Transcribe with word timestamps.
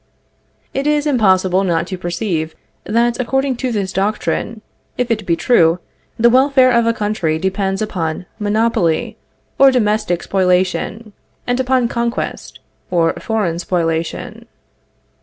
It 0.73 0.87
is 0.87 1.05
impossible 1.05 1.63
not 1.63 1.85
to 1.85 1.95
perceive 1.95 2.55
that 2.85 3.19
according 3.19 3.57
to 3.57 3.71
this 3.71 3.93
doctrine, 3.93 4.61
if 4.97 5.11
it 5.11 5.27
be 5.27 5.35
true, 5.35 5.77
the 6.17 6.27
welfare 6.31 6.71
of 6.71 6.87
a 6.87 6.91
country 6.91 7.37
depends 7.37 7.83
upon 7.83 8.25
monopoly 8.39 9.15
or 9.59 9.69
domestic 9.69 10.23
spoliation, 10.23 11.13
and 11.45 11.59
upon 11.59 11.87
conquest 11.87 12.57
or 12.89 13.13
foreign 13.19 13.59
spoliation. 13.59 14.47